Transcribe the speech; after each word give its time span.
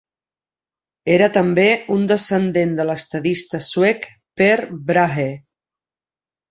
Era 1.15 1.27
també 1.35 1.65
un 1.97 2.09
descendent 2.13 2.73
de 2.81 2.89
l'estadista 2.91 3.63
suec 3.69 4.11
Per 4.43 4.53
Brahe. 4.91 5.31